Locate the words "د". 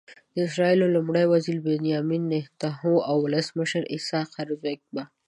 0.33-0.35